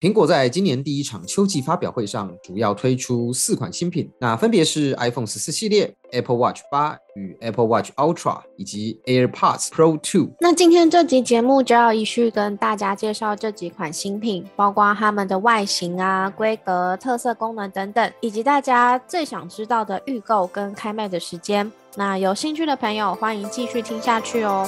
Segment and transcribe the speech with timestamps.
[0.00, 10.30] 苹果在今年第一场秋季发表会上，主要推出四款新品，那分别是 iPhone 十四系列、Apple Watch 八与 Apple Watch Ultra 以及 AirPods Pro 2。
[10.40, 21.70] 那今天这集节目就要一续跟大家介绍这几款新品，包括它们的外形啊、规格、特色功能等等，以及大家最想知道的预购跟开卖的时间。
[21.96, 24.66] 那有兴趣的朋友，欢迎继续听下去哦。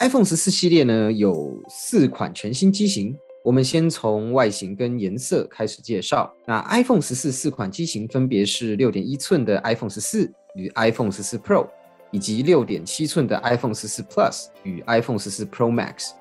[0.00, 3.14] iPhone 十四系列呢有四款全新机型，
[3.44, 6.34] 我们先从外形跟颜色开始介绍。
[6.46, 11.68] 那 iPhone 十四四款机型分别是六点一寸的 iPhone 十四与 iPhone 十四 Pro，
[12.12, 16.12] 以及六点七寸的 iPhone 十四 Plus 与 iPhone 十四 Pro Max。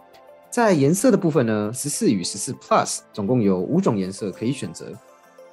[0.49, 4.91] 在颜色的部分呢，十四与十四 Plus 总共有五种颜色可以选择，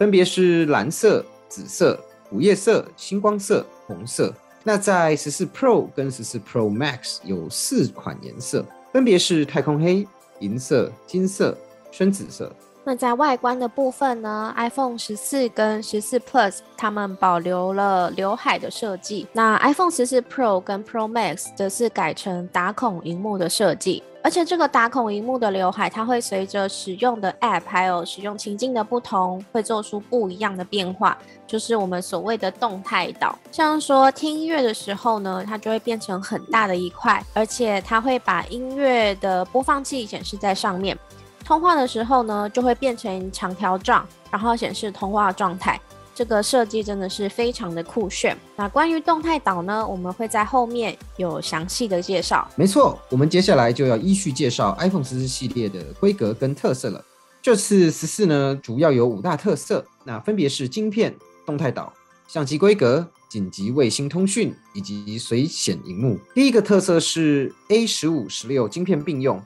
[0.01, 1.97] 分别是蓝色、紫色、
[2.33, 4.35] 午夜色、星光色、红色。
[4.69, 10.05] 那在十四 Pro 跟十四 Pro Max 有四款颜色，分别是太空黑、
[10.41, 11.57] 银色、金色、
[11.93, 12.53] 深紫色。
[12.83, 24.03] 那在外观的部分呢，iPhone 十四跟十四 Plus 它们保留了刘海的设计，那 iPhone 十四 Pro 跟 Pro Max 则是改成打孔荧幕的设计。
[24.27, 33.39] 而且这个打孔荧幕的刘海，它会随着使用的 App 还有使用情境的不同，会做出不一样的变化，就是我们所谓的动态岛。
[33.53, 40.99] 像说听音乐的时候呢，它就会变成很大的一块，而且它会把音乐的播放器显示在上面。
[41.45, 45.81] 通话的时候呢，就会变成长条状，然后显示通话状态。
[46.17, 48.35] 这个设计真的是非常的酷炫。
[48.57, 52.51] 那关于动态岛呢，我们会在后面有详细的介绍。
[52.57, 57.05] 没错，我们接下来就要依序介绍 iPhone 十四系列的规格跟特色了。
[57.43, 61.93] 这次十四呢，主要有五大特色，那分别是晶片、动态岛、
[62.27, 66.19] 相机规格、紧急卫星通讯以及随显荧幕。
[66.35, 69.39] 第一个特色是 A 十五、十六晶片并用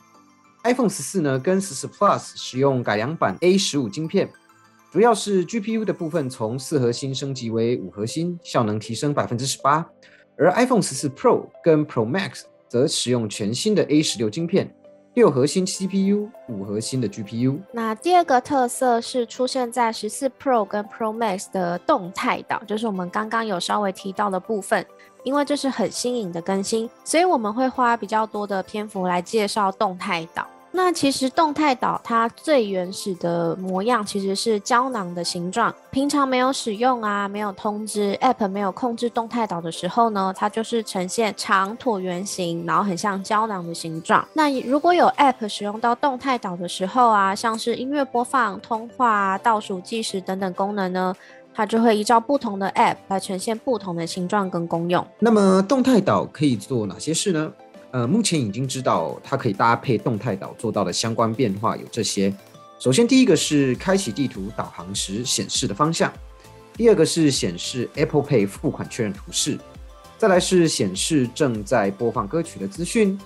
[0.63, 4.31] ，iPhone 十四呢跟十四 Plus 使用改良版 A 十五晶片。
[4.91, 9.89] 主要是 GPU 的部分从四核心升级为五核心，效能提升百分之十八。
[10.37, 14.75] 而 iPhone 十四 Pro 跟 Pro Max 则使用全新的 A 十六晶片，
[15.15, 17.61] 六核心 CPU，五核心的 GPU。
[17.73, 24.85] 那第二个特色是出现在十四 Pro 跟 Pro Max 的动态岛，就是我们刚刚有稍微提到的部分。
[25.23, 30.49] 因为这是很新颖的更新，所以我们会花比较多的篇幅来介绍动态岛。
[30.73, 44.27] 那其实动态岛它最原始的模样其实是胶囊的形状，平常没有使用啊，没有通知 App 没有控制动态岛的时候呢，它就是呈现长椭圆形，然后很像胶囊的形状。
[44.33, 51.15] 那如果有 App 使用到动态岛的时候啊，像是音乐播放、通话、倒数计时等等功能呢，
[51.53, 55.05] 它就会依照不同的 App 来呈现不同的形状跟功用。
[55.19, 57.53] 那么动态岛可以做哪些事呢？
[57.93, 62.33] 呃，目前已经知道它可以搭配动态岛做到的相关变化有这些。
[62.79, 66.09] 首先，第一个是开启地图导航时显示的方向；
[66.75, 69.59] 第二个是显示 Apple Pay 付款确认图示；
[70.17, 73.19] 再来是显示正在播放歌曲的资讯，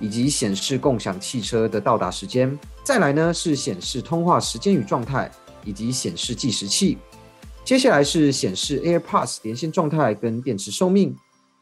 [0.00, 2.50] 以及显示共享汽车的到达时间；
[2.82, 5.30] 再来呢是显示通话时间与状态，
[5.64, 6.98] 以及显示计时器。
[7.64, 11.16] 接下来是显示 AirPods 连线状态跟电池寿命。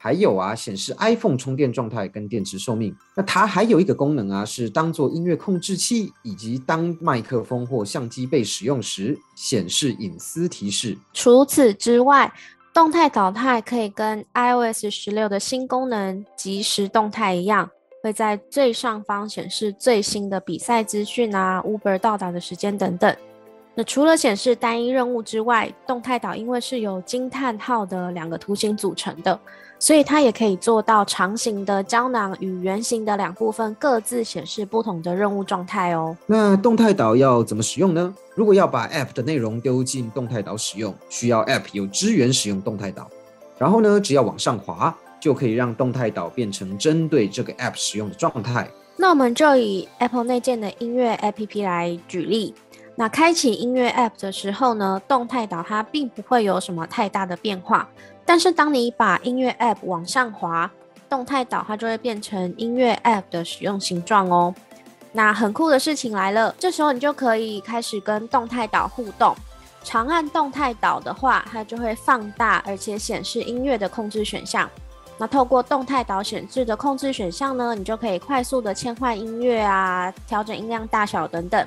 [0.06, 2.94] 还有啊，显示 iPhone 充电状态跟电池寿命。
[3.16, 10.96] 那它还有一个功能啊，是当做音乐控制器，以及当麦克风或相机被使用时，显示隐私提示。
[11.12, 12.32] 除此之外，
[12.72, 17.68] 动态导态可以跟 iOS 十六的新功能即时动态一样，
[18.00, 23.12] 会在最上方显示最新的比赛资讯啊、Uber 到达的时间等等。
[23.76, 29.38] 那除了显示单一任务之外，动态岛因为是由惊叹号的两个图形组成的。
[29.78, 36.16] 所以它也可以做到长形的胶囊与圆形的两部分各自显示不同的任务状态哦。
[36.24, 38.14] 那动态岛要怎么使用呢？
[38.34, 43.06] 如果要把 App 的内容丢进动态岛使用，需要 App 有支援使用动态岛。
[43.58, 48.66] 然后呢，只要往上滑，就可以让动态岛变成针对这个 App 使用的状态。
[48.96, 52.54] 那我们就以 Apple 内建的音乐 App 来举例。
[52.98, 57.86] 那开启音乐 App 的时候呢，动态岛它并不会有什么太大的变化。
[58.24, 60.70] 但是当你把音乐 App 往上滑，
[61.06, 64.54] 动态岛它就会变成音乐 App 的使用形状哦。
[65.12, 69.36] 那很酷的事情来了，这时候你就可以开始跟动态岛互动。
[69.84, 74.68] 长按动态岛的话，它就会放大而且显示音乐的控制选项。
[75.18, 81.66] 那透过动态岛显示的控制选项呢，你就可以快速的切换音乐啊，调整音量大小等等。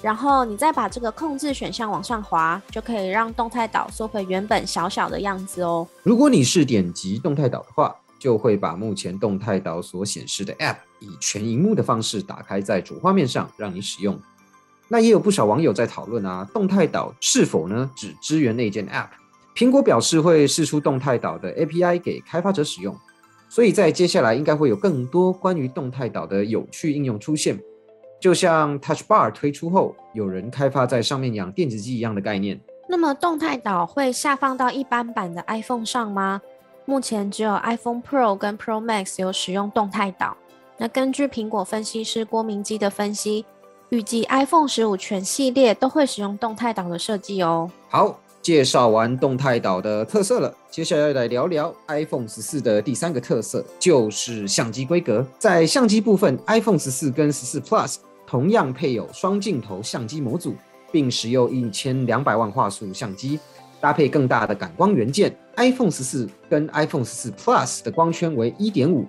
[0.00, 5.86] 然后你再把这个控制选项往上滑，就可以让动态岛缩回原本小小的样子哦。
[6.04, 14.18] 如果你是点击动态岛的话，就会把目前动态岛所显示的 App 以全荧幕的方式打开在主画面上，让你使用。
[14.86, 19.08] 那也有不少网友在讨论啊，动态岛是否呢只支援内建 App？
[19.54, 22.96] 苹果表示会释出动态岛的 API 给开发者使用，
[23.48, 27.58] 所以在接下来应该会有更多关于动态岛的有趣应用出现，
[28.20, 32.60] 就像 Touch Bar 推出后，有人开发在上面养电子鸡一样的概念。
[32.88, 36.40] 那么动态岛会下放到一般版的 iPhone 上吗？
[36.84, 40.36] 目前只有 iPhone Pro 跟 Pro Max 有使用动态岛。
[40.76, 43.44] 那根据苹果分析师郭明基的分析。
[43.90, 47.70] 预计 iPhone 十五全系列都会使用动态岛的设计哦。
[47.88, 55.26] 好，介绍完动态岛的特色了，接下来来聊聊 iPhone 十四的第三个特色，就是相机规格。
[55.38, 57.96] 在相机部分，iPhone 十四跟十四 Plus
[58.28, 60.54] 同样配有双镜头相机模组，
[60.92, 63.40] 并使用一千两百万画素相机，
[63.80, 65.34] 搭配更大的感光元件。
[65.56, 69.06] iPhone 十四跟 iPhone 十四 Plus 的光圈为一点五。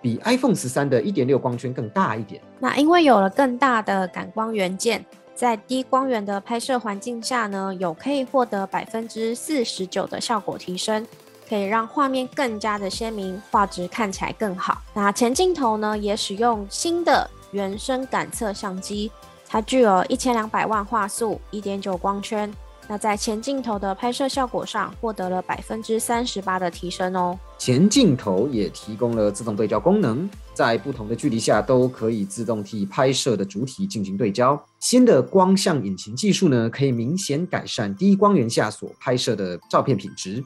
[0.00, 2.42] 比 iPhone 十三的一点六光圈更大一点。
[2.58, 11.06] 那因为有了更大的感光元件，在低光源的拍摄环境下呢，有可以获得百分之四十九的效果提升，
[11.48, 14.82] 可以让画面更加的鲜明，画质看起来更好。
[14.92, 19.10] 那前镜头呢，也使用新的原生感测相机，
[19.48, 22.52] 它具有一千两百万画素，一点九光圈。
[22.88, 27.38] 那在前镜头的拍摄效果上获得了百分之三十八的提升哦。
[27.56, 34.60] 前镜头也提供了自动对焦功能，在不同的距离下都可以自动替拍摄的主体进行对焦。
[34.80, 40.42] 新的光像引擎技术呢，可以明显改善低光源下所拍摄的照片品质。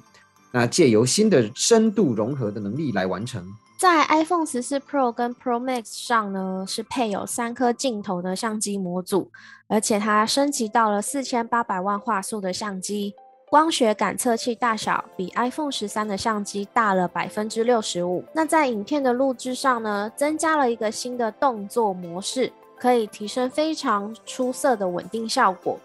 [0.53, 3.47] 那借由新的深度融合的能力来完成。
[3.77, 9.31] 在 iPhone 十四 Pro 跟 Pro Max 上呢，是配有三颗镜头的相机模组，
[9.69, 13.15] 而且它升级到了四千八百万画素的相机，
[13.51, 18.25] 光学感测器大小比 iPhone 十三的相机大了百分之六十五。
[18.33, 25.79] 那在影片的录制上呢，增加了一个新的动作模式，可以提升非常出色的稳定效果。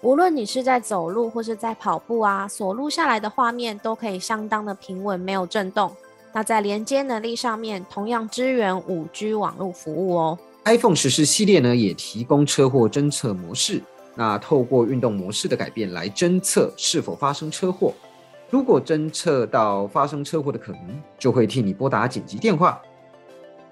[0.00, 5.92] 无论你是在走路或是在跑步啊，所录下来的画面都可以相当的平稳，没有震动。
[6.32, 10.38] 那在连接能力上面，同样支援五 G 网络服务哦。
[10.64, 13.82] iPhone 十四系列呢，也提供车祸侦测模式。
[14.14, 17.92] 那透过运动模式的改变来侦测是否发生车祸。
[18.50, 22.80] 如果侦测到发生车祸的可能，就会替你拨打紧急电话。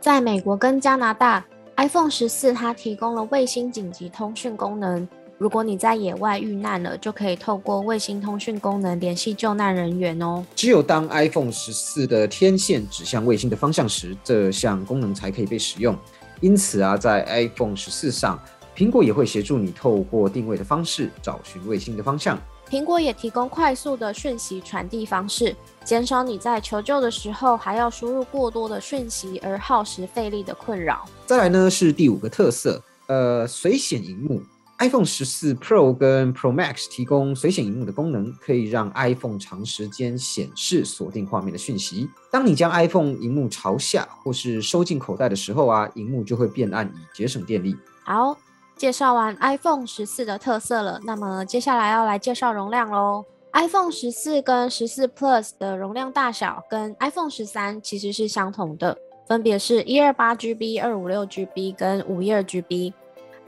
[0.01, 1.45] 在美国跟加拿大
[1.77, 5.07] ，iPhone 十四它提供了卫星紧急通讯功能。
[5.41, 10.45] 如果你在野外遇难了，就可以透过卫星通讯功能联系救难人员哦。
[10.55, 15.97] 只有当 iPhone 十四的天线指向卫星的方向时，这项功能才可以被使用。
[16.43, 18.39] 因此啊，在 iPhone 十四上，
[18.77, 22.39] 苹果也会协助你透过定位的方式找寻卫星的方向。
[22.69, 31.09] 苹果也提供快速的讯息传递方式，减少你在求救的时候还要输入过多的讯息而耗时费力的困扰。
[31.25, 34.43] 再来呢，是第五个特色，呃，随显荧幕。
[34.81, 42.09] iPhone 十四 Pro 跟 Pro Max 提供随显荧幕的功能，可以让 iPhone 长时间显示锁定画面的讯息。
[42.33, 47.77] 当你将 iPhone 荧幕朝下或是收进口袋的时候啊，荧幕就会变暗，以节省电力。
[48.05, 48.35] 好，
[48.75, 53.23] 介绍完 iPhone 十四的特色了，那么接下来要来介绍容量喽。
[53.53, 58.97] iPhone 十四跟十四 Plus 的容量大小跟 iPhone 十三其实是相同的，
[59.29, 62.95] 分别是一二八 GB、二五六 GB 跟五一二 GB。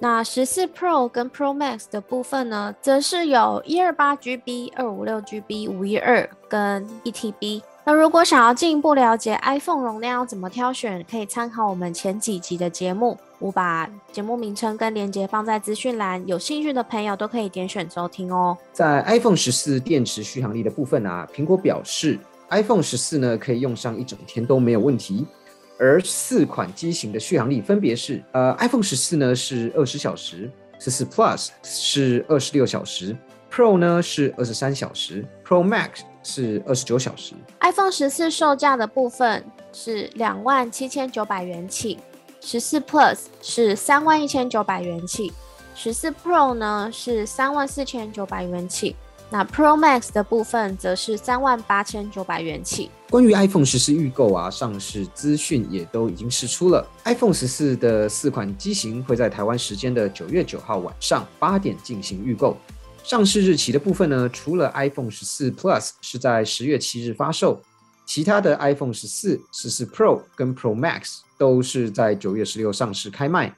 [0.02, 7.62] 那十四 Pro 跟 Pro Max 的部分呢，则是有一二八 GB、二五六 GB、五一二跟一 TB。
[7.85, 18.59] 那如果想要进一步了解 iPhone 容量要怎么挑选，可以参考我们前几集的节目，我把节目名称跟链接放在资讯栏，有兴趣的朋友都可以点选收听哦。
[18.73, 22.18] 在 iPhone 十四电池续航力的部分啊，苹果表示
[22.50, 25.25] iPhone 十四呢可以用上一整天都没有问题。
[25.83, 30.49] 而四款机型的续航力分别是：呃，iPhone 十四呢是二十小时，
[30.79, 33.17] 十四 Plus 是二十六小时
[33.51, 37.35] ，Pro 呢是二十三小时，Pro Max 是二十九小时。
[37.62, 41.99] iPhone 十四售价的部分是两万七千九百元起，
[42.41, 45.33] 十四 Plus 是三万一千九百元起，
[45.75, 48.95] 十四 Pro 呢是三万四千九百元起。
[49.33, 52.91] 那 Pro Max 的部分则是三万八千九百元起。
[53.09, 56.87] 关于 iPhone 十四预购啊，上市资讯也都已经释出了。
[57.05, 62.59] iPhone 十四的四款机型会在台湾时间的九月九号晚上八点进行预购。
[63.03, 67.59] 上市日期的部分呢，除了 iPhone 十四 Plus 是在十月七日发售，
[68.05, 73.57] 其他的 iPhone 十四、十四 Pro 跟 Pro Max 都是在九月十六上市开卖。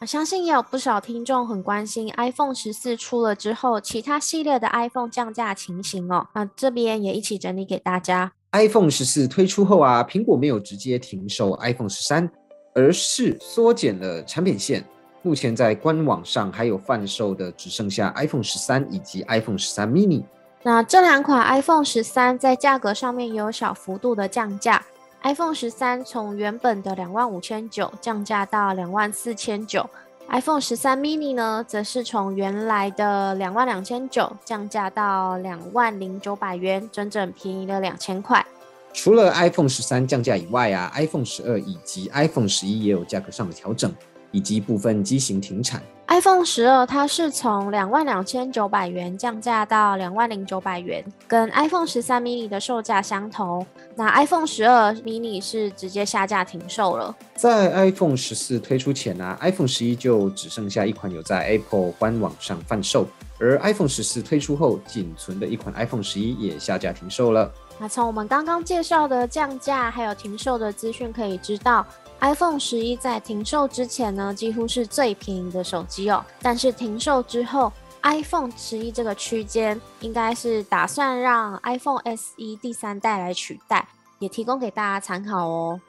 [0.00, 6.24] 我相信也有不少听众很关心 iPhone 十四出了之后，其他系列的 iPhone 降价情形哦。
[6.34, 8.30] 那这边也一起整理给大家。
[8.52, 12.30] iPhone 十四推出后啊，苹果没有直接停售 iPhone 十三，
[12.76, 14.84] 而是缩减了产品线。
[15.22, 20.22] 目前在官网上还有贩售的，只剩下 iPhone 十三以及 iPhone 十三 mini。
[20.62, 24.80] 那这两款 iPhone 十三在价格上面也有小幅度的降价
[25.22, 29.88] ，iPhone 十三从原本的两万五千九降价到两万四千九
[30.28, 38.44] ，iPhone 十三 mini 呢，则是从原来的两万两千九降价到两万零九百元，整整便宜了两千块。
[38.94, 43.94] 除了 iPhone 十三降价以外啊，iPhone 十二以及 iPhone 十一也有价格上的调整。
[44.30, 45.82] 以及部分机型停产。
[46.10, 53.64] iPhone 十二它是从两万两千九百元降价到两万零九百元，跟 iPhone 十三 mini 的售价相同。
[53.94, 57.14] 那 iPhone 十二 mini 是直接下架停售了。
[57.34, 63.06] 在 iPhone 十四推出前呢，iPhone 十一就只剩下一款有在 Apple 官网上贩售，
[63.38, 67.52] 而 iPhone 十四推出后，仅存的一款 iPhone 十一也下架停售了。
[67.80, 71.86] 那从我们刚刚介绍的降价还有停售的资讯可以知道。
[72.20, 76.24] iPhone 十一在停售之前呢，几乎是最便宜的手机哦。
[76.42, 83.86] 但是停售之后，iPhone 十一这个区间应该是打算让 iPhone SE 第三代来取代，
[84.18, 85.80] 也提供给大家参考哦。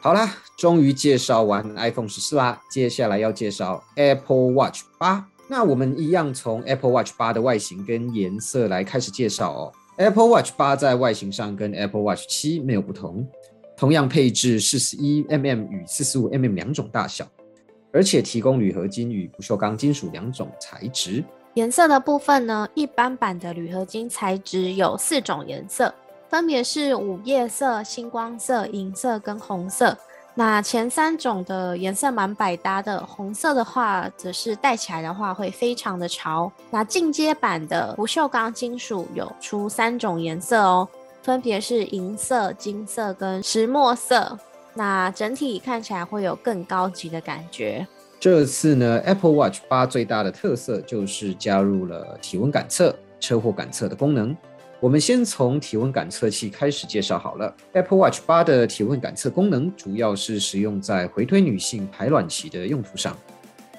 [0.00, 5.26] 好啦，终于介绍完 iPhone 十四啦，接下来要介绍 Apple Watch 八。
[5.48, 9.72] 那我们一样从 Apple Watch 八的外形跟颜色来开始介绍哦。
[9.96, 13.26] Apple Watch 八在外形上跟 Apple Watch 七没有不同，
[13.76, 17.26] 同样配置四十一 mm 与四十五 mm 两种大小，
[17.92, 21.24] 而且提供铝合金与不锈钢金属两种材质。
[21.54, 25.94] 颜色的部分呢，一般版的铝合金材质有四种颜色，
[26.28, 29.96] 分别是午夜色、星光色、银色跟红色。
[30.38, 36.52] 那前三种的颜色蛮百搭的，红色的话则是戴起来的话会非常的潮。
[36.70, 40.86] 那进阶版的不锈钢金属有出三种颜色哦，
[41.22, 44.38] 分别是银色、金色跟石墨色。
[44.74, 47.86] 那整体看起来会有更高级的感觉。
[48.20, 54.36] 这次呢，Apple Watch 八最大的特色就是加入了体温感测、车祸感测的功能。
[54.78, 57.54] 我们先从体温感测器开始介绍好了。
[57.72, 63.16] Apple Watch 八的体温感测功能主要是使用在回推女性排卵期的用途上。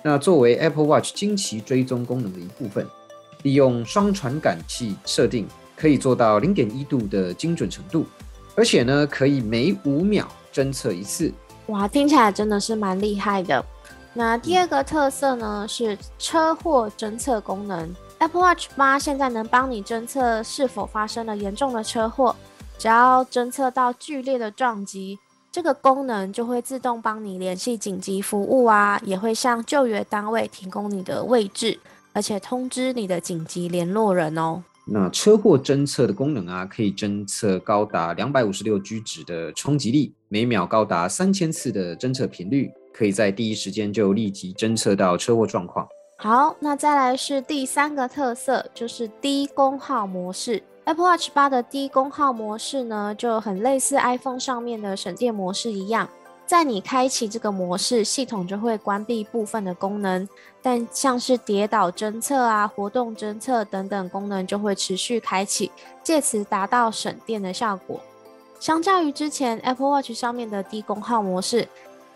[0.02, 2.86] 那作为 Apple Watch 经期追踪功能的一部分，
[3.44, 8.06] 利用双传感器设定，可以做到零点一度的精准程度，
[8.56, 11.32] 而且呢，可以每五秒侦测一次。
[11.68, 13.64] 哇，听起来真的是蛮厉害的。
[14.14, 17.94] 那第二个特色呢，是车祸侦测功能。
[18.20, 22.36] Apple Watch 八现在能帮你侦测是否发生了严重的车祸，
[22.80, 25.20] 只要侦测到剧烈的撞击，
[25.52, 31.80] 这个功能就会自动帮你联系紧急服务啊，也会向救援单位提供你的位置，
[32.12, 34.64] 而且通知你的紧急联络人哦。
[34.90, 45.88] 那车祸侦测的功能啊，可以侦测高达两百五十六 G 值的冲击力，每秒高达三千次的侦测频率，可以在第一时间就立即侦测到车祸状况。
[46.20, 50.64] 好，那再来是第三个特色，就是低功耗模式。
[50.86, 56.10] Apple Watch 八的低功耗模式呢，就很类似 iPhone 上面的省电模式一样，
[56.48, 60.28] 在你开启这个模式，系统就会关闭部分的功能，
[60.60, 65.72] 但像是跌倒侦测啊、活动侦测等等功能就会持续开启，
[66.02, 68.00] 借此达到省电的效果。
[68.60, 71.68] 相较于之前 Apple Watch 上面的低功耗模式。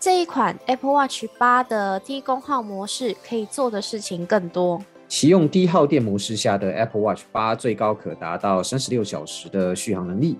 [0.02, 4.82] 这一款 Apple Watch 八的低功耗模式可以做的事情更多。
[5.06, 10.36] 启用低耗电模式下的 Apple Watch 八最高可达到三十六小时的续航能力。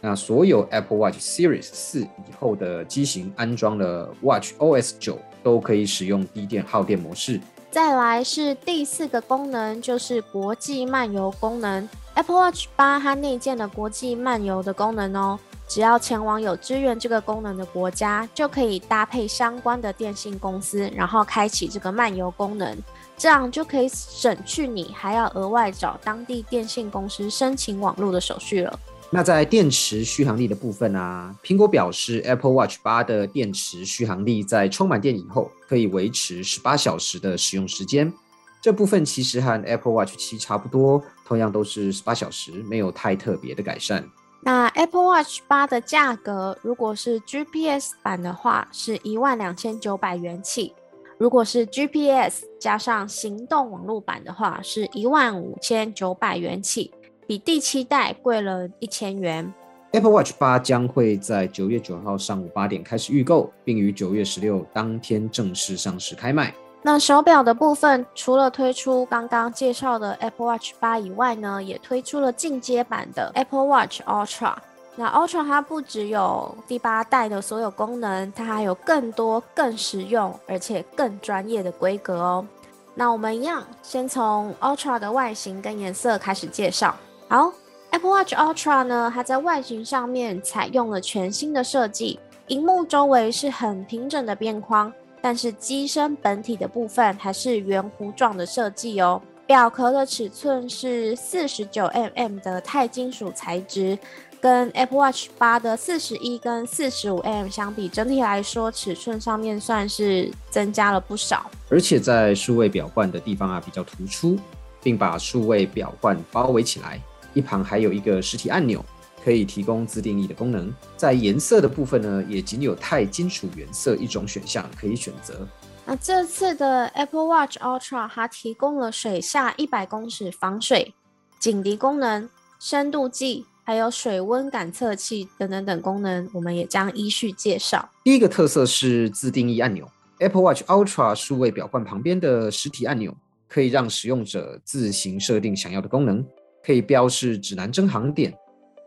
[0.00, 7.40] 那所有 Apple Watch Series 四以后的机型安装了 Watch OS 九都可以使用低电耗电模式。
[7.70, 11.88] 再来是第四个功能，就是国际漫游功能。
[12.14, 15.38] Apple Watch 八它内建了国际漫游的功能哦。
[15.66, 22.76] 只要前往有支援这个功能的国家，就可以搭配相关的电信公司，然后开启这个漫游功能，
[23.16, 28.78] 这样就可以省去你还要额外找当地电信公司申请网络的手续了。
[29.10, 38.12] 那在电池续航力的部分啊，苹果表示 Apple Watch 八的电池续航力在充满电以后可以维持十八小时的使用时间。
[38.60, 44.04] 这部分其实和 Apple Watch 七差不多，同样都是十八小时，没有太特别的改善。
[44.46, 50.74] 那 Apple Watch 八的价格，如果是 GPS 版的话，是一万两千九百元起；
[51.16, 56.92] 如果是 GPS 加上行动网络版的话，是一万五千九百元起，
[57.26, 59.50] 比第七代贵了一千元。
[59.92, 66.54] Apple Watch 八将会在九月九号上午八点开始预购，并于九月十六当天正式上市开卖。
[66.86, 74.54] 那手表的部分，除了推出刚刚介绍的 Apple Watch 八以外呢，也推出了进阶版的 Apple Watch Ultra。
[74.94, 82.46] 那 Ultra 它不只有第八代的所有功能，它还有更多更实用而且更专业的规格哦。
[82.94, 86.94] 那我们一样，先从 Ultra 的外形跟颜色开始介绍。
[87.30, 87.50] 好
[87.92, 94.92] ，Apple Watch Ultra 呢，它在外形上面采用了全新的设计，荧幕周围是很平整的边框。
[95.24, 99.22] 但是机身本体的部分还是圆弧状的设计哦。
[99.46, 103.98] 表壳的尺寸是四十九 mm 的钛金属材质，
[104.38, 111.50] 跟 Apple Watch 八的四十一跟四十五 mm 相比，整体来说尺寸上面算是增加了不少。
[111.70, 114.38] 而且在数位表冠的地方啊比较突出，
[114.82, 117.00] 并把数位表冠包围起来，
[117.32, 118.84] 一旁还有一个实体按钮。
[119.24, 125.48] 可以提供自定义的功能，在颜色的部分呢，也仅有钛金属原色一种选项可以选择。
[125.86, 130.94] 那这次的 Apple Watch Ultra 它提供了水下一百公尺防水、
[131.38, 132.28] 警笛功能、
[132.60, 137.88] 深度计，还有水温感测器等等等功能，我们也将依序介绍。
[138.02, 143.14] 第一个特色是自定义按钮，Apple Watch Ultra 数位表冠旁边的实体按钮，
[143.48, 146.22] 可以让使用者自行设定想要的功能，
[146.62, 148.34] 可以标示指南针航点。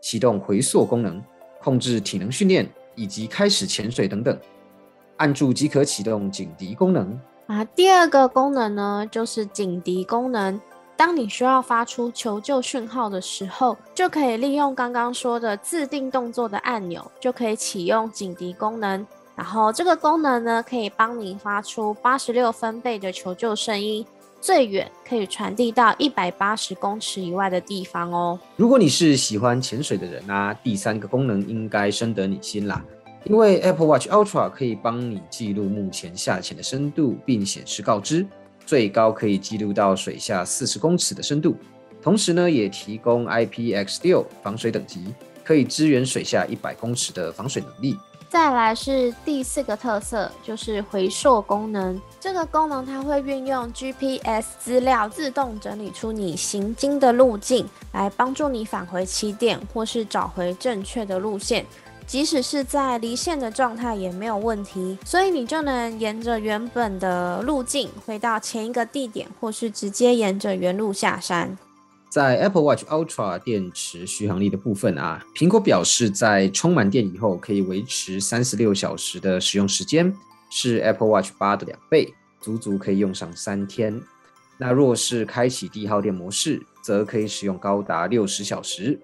[0.00, 1.22] 启动回溯功能，
[1.60, 4.38] 控制体能训练以及开始潜水等等，
[5.16, 7.20] 按住即可启动警笛功能。
[7.46, 10.60] 啊，第二个功能呢，就是警笛功能。
[10.96, 19.06] 当你需要发出求救讯号的时候，就可以利用刚刚说的自定动作的按钮，就可以启用警笛功能。
[19.36, 24.04] 然后这个功能呢，可以帮你发出八十六分贝的求救声音。
[24.40, 28.38] 最远可以传递到一百八十公尺以外的地方哦。
[28.56, 32.84] 如果你是喜欢潜水的人啊，第三个功能应该深得你心啦。
[33.24, 38.24] 因为 Apple Watch Ultra 可以帮你记录目前下潜的深度，并显示告知，
[38.64, 41.56] 最高可以记录到水下四十公尺的深度。
[42.00, 45.12] 同时呢，也提供 IPX6 防水等级，
[45.44, 47.96] 可以支援水下一百公尺的防水能力。
[48.28, 52.00] 再来是第四个特色，就是回溯功能。
[52.20, 61.64] 这个功能它会运用 GPS 资料，自动整理出你行经的路径，来帮助你返回起点，或是找回正确的路线。
[62.06, 71.56] 即使是在离线的状态也没有问题，所以你就能沿着原本的路径回到前一个地点，或是直接沿着原路下山。
[72.08, 80.14] 在 Apple Watch Ultra 电池续航力的部分啊，苹果表示，在充满电以后可以维持三十六小时的使用时间，
[80.48, 84.00] 是 Apple Watch 八的两倍，足足可以用上三天。
[84.56, 88.98] 那若是开启低耗电模式，则可以使用高达六十小时。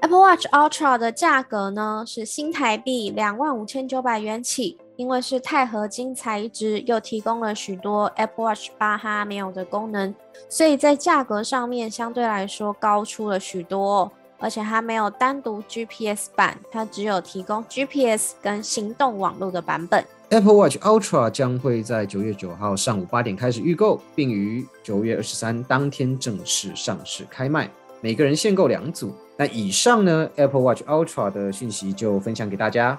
[0.00, 4.78] Apple Watch Ultra 的价格呢是新台币两万五千九百元起。
[4.96, 10.14] 因为是钛合金材质，又提供了许多 Apple Watch 八哈没有的功能，
[10.48, 14.10] 所以在价格上面相对来说高出了许多。
[14.38, 20.02] 而且它没有单独 GPS 版，它只有提供 GPS 跟行动网络的版本。
[20.30, 29.14] Apple Watch Ultra 将会在九月九号上午八点开始预购，并于九月二十三当天正式上市开卖，每个人限购两组。
[29.36, 32.98] 那以上呢，Apple Watch Ultra 的讯息就分享给大家。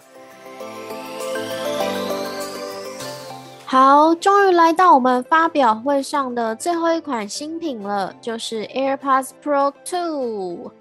[3.65, 10.71] 好，终于来到我们发表会上的最后一款新品了，就是 AirPods Pro 2。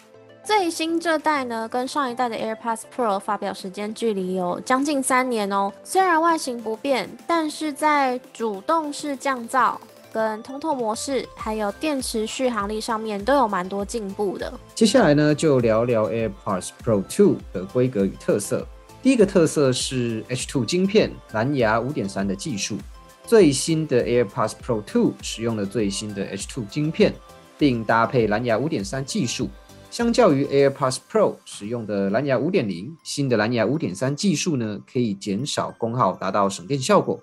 [0.45, 5.73] 最新这代呢，跟上一代的 AirPods Pro 发表时间距离有将近三年哦。
[5.83, 9.75] 虽然外形不变，但是在主动式降噪、
[10.16, 14.50] 跟通透模式，还有电池续航力上面都有蛮多进步的。
[14.74, 18.66] 接下来呢，就聊聊 AirPods Pro 2的规格与特色。
[19.02, 22.79] 第一个特色是 H2 晶片蓝牙5.3的技术，
[23.26, 27.12] 最新的 AirPods Pro 2使用了最新的 H2 晶片，
[27.59, 29.50] 并搭配蓝牙5.3技术。
[29.90, 37.20] 相较于 AirPods Pro 使用的蓝牙5.0，新的蓝牙5.3技术呢，可以减少功耗，达到省电效果，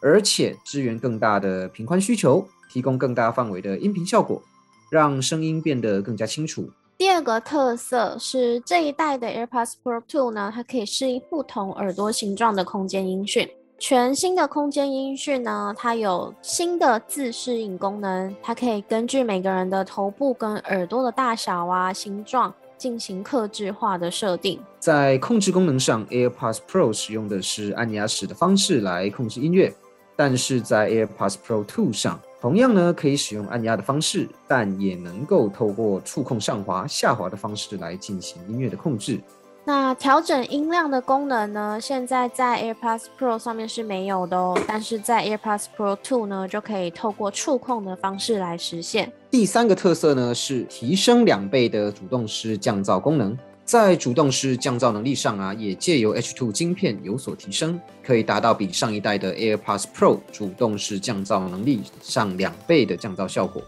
[0.00, 4.42] 而且支援更大的频宽需求，提供更大范围的音频效果，
[4.90, 6.68] 让声音变得更加清楚。
[6.96, 13.48] 第二个特色是这一代的 AirPods Pro 2呢，它可以适应不同耳朵形状的空间音讯。
[13.78, 24.60] 全新的空间音讯呢，它有新的自适应功能，它可以根据每个人的头部跟耳朵的大小啊、形状进行克制化的设定。
[24.78, 29.72] 在控制功能上，AirPods Pro 使用的是按压式的方式来控制音乐，
[30.20, 32.20] 但是在 AirPods Pro 2上。
[32.42, 39.18] 同样呢，可以使用按压的方式，但也能够透过触控上滑、下滑的方式来进行音乐的控制。
[39.64, 41.78] 那调整音量的功能呢？
[41.80, 49.10] 现在在 AirPods Pro 上面是没有的哦，但是在 AirPods Pro 2呢，就可以透过触控的方式来实现。
[49.30, 53.36] 第三个特色呢是提升两倍的主动式降噪功能，
[53.70, 63.62] 在主动式降噪能力上啊，也借由 H2 晶片有所提升，可以达到比上一代的 AirPods Pro 主动式降噪能力上两倍的降噪效果。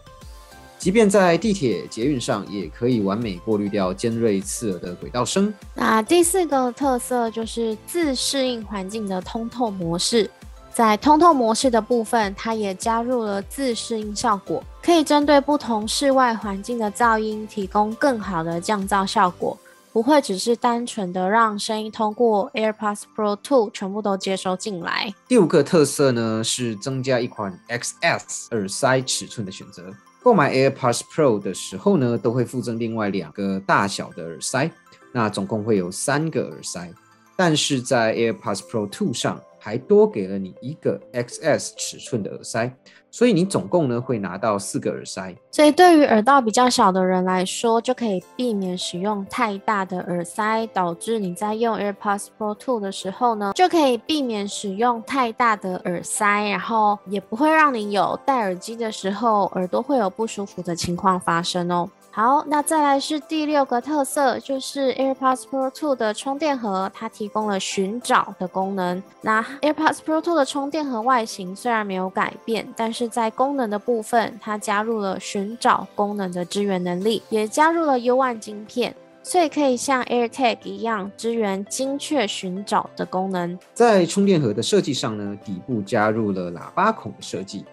[0.77, 5.53] 即便在地铁、捷运上，也可以完美过滤掉尖锐刺耳的轨道声。
[5.73, 10.29] 那第四个特色就是自适应环境的通透模式。
[10.73, 19.57] 在通透模式的部分，它也加入了自适应效果，可以针对不同室外环境的噪音提供更好的降噪效果，
[19.93, 25.13] 不会只是单纯的让声音通过 AirPods Pro 2全部都接收进来。
[25.27, 29.93] 第五个特色呢，是增加一款 XS 耳塞尺寸的选择。
[30.23, 34.71] 购买 AirPods Pro 的时候呢，都会附赠另外两个大小的耳塞，
[35.11, 36.91] 那总共会有三个耳塞。
[37.35, 42.69] 但是在 AirPods Pro 2上，还多给了你一个 XS 尺寸的耳塞，
[43.09, 45.33] 所以你总共呢会拿到四个耳塞。
[45.51, 61.89] 所以对于耳道比较小的人来说，就可以避免使用太大的耳塞，导致你在用 AirPods Pro 2的时候呢，就可以避免使用太大的耳塞，然后也不会让你有戴耳机的时候耳朵会有不舒服的情况发生哦。
[62.15, 69.01] 好，那再来是第六个特色，就是 AirPods Pro 2的充电盒，它提供了寻找的功能。
[69.21, 83.57] 那 AirPods Pro 2的充电盒外形虽然没有改变，但是在功能的部分，它加入了寻找功能的支援能力，也加入了 U1 晶片，所以可以像 AirTag 一样支援精确寻找的功能。
[83.73, 87.65] 在充电盒的设计上呢，底部加入了喇叭孔的设计。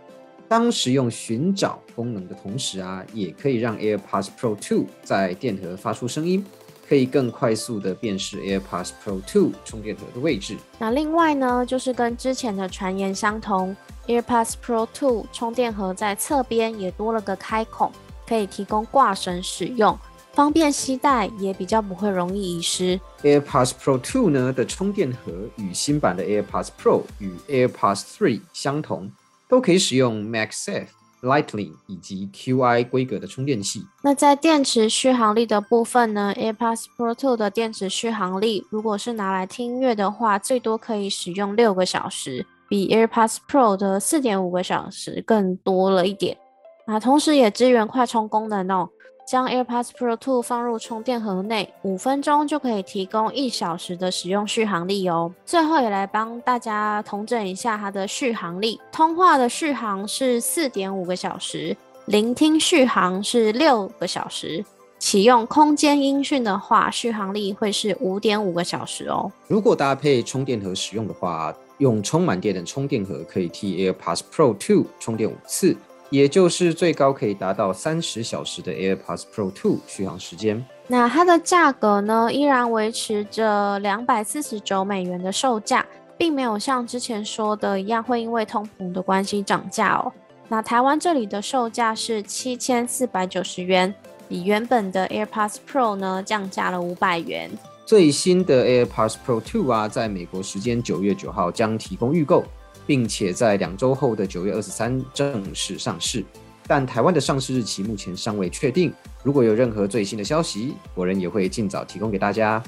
[0.50, 6.44] 当使用寻找功能的同时啊，也可以让 AirPods Pro 2在电盒发出声音，
[6.88, 10.56] 可以更快速的辨识 AirPods Pro 2充电盒的位置。
[10.76, 13.76] 那另外呢，就是跟之前的传言相同
[14.08, 17.92] ，AirPods Pro 2充电盒在侧边也多了个开孔，
[18.26, 19.96] 可以提供挂绳使用，
[20.32, 22.98] 方便携带，也比较不会容易遗失。
[23.22, 29.08] AirPods Pro 2呢的充电盒与新版的 AirPods Pro 与 AirPods 3相同。
[29.50, 30.86] 都可以使用 MagSafe、
[31.22, 33.84] Lightning 以及 Qi 规格的充电器。
[34.02, 46.38] 那在电池续航力的部分呢？AirPods Pro 2的电池续航力，如果是拿来听音乐的话，最多可以使用六个小时，比 AirPods Pro 的四点五个小时更多了一点。
[46.86, 48.88] 啊，同时也支援快充功能哦。
[49.30, 55.32] 将 AirPods Pro 2放入充电盒内，五分钟就可以提供一小时的使用续航力哦。
[55.46, 64.64] 最后也来帮大家统整一下它的续航力：通话的续航是四点五个小时，聆听续航是六个小时，
[64.98, 69.30] 启用空间音讯的话，续航力会是五点五个小时哦。
[69.46, 75.76] 如果搭配充电盒使用的话，用充满电的充电盒可以替 AirPods Pro 2充电五次。
[76.10, 80.64] 也就是最高可以达到三十小时的 AirPods Pro 2续航时间。
[80.88, 85.86] 那它的价格呢，依然维持着两百四十九美元的售价，
[86.18, 90.12] 并没有像之前说的一样会因为通膨的关系涨价哦。
[90.48, 93.94] 那台湾这里的售价是七千四百九十元，
[94.28, 97.48] 比原本的 AirPods Pro 呢降价了五百元。
[97.86, 102.42] 最新的 AirPods Pro 2啊，在美国时间九月九号将提供预购。
[102.90, 106.24] 并且在两周后的九月二十三正式上市，
[106.66, 108.92] 但台湾的上市日期目前尚未确定。
[109.22, 112.60] 如果有任何最新的消息，我人也会尽早提供给大家。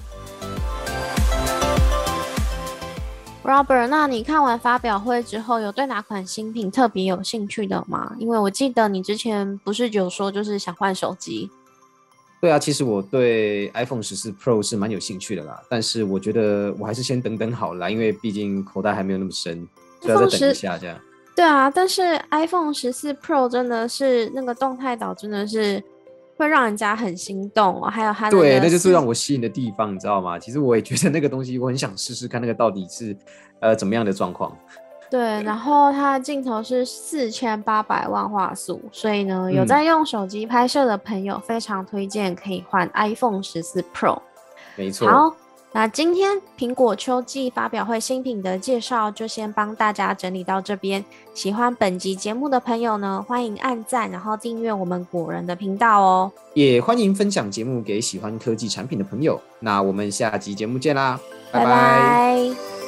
[3.43, 8.15] Robert，那你看完发表会之后，有对哪款新品特别有兴趣的吗？
[8.21, 11.51] 因为我记得你之前不是有说就是想换手机。
[12.41, 19.67] 对啊，其实我对 iPhone 十四 Pro 是蛮有兴趣的啦，但是我觉得我还是先等等好了，因为毕竟口袋还没有那么深。
[20.03, 20.99] 再等一下，这样。
[21.35, 25.83] 对啊，但是 iPhone 十四 Pro 真的是那个动态岛，真的是
[26.37, 27.89] 会让人家很心动哦。
[27.89, 30.39] 还有它，对，那就是让我吸引的地方，你知道吗？
[30.39, 33.17] 其实我也觉得那个东西，我很想试试看，那个到底是
[33.61, 34.55] 呃怎么样的状况。
[35.11, 44.19] 对，然后它的镜头是四千八百万画素，所以呢，有在用手机拍摄的朋友，非常推荐可以换 iPhone 十四 Pro。
[44.77, 45.09] 没错。
[45.09, 45.37] 好。
[45.75, 51.03] 那今天苹果秋季发表会新品的介绍就先帮大家整理到这边。
[51.33, 56.31] 喜欢本集节目的朋友呢，欢迎按赞，然后订阅我们果仁的频道哦。
[56.53, 59.41] 也欢迎分享节目给喜欢科技产品的朋友。
[59.61, 61.19] 那我们下集节目见啦，
[61.51, 62.82] 拜拜。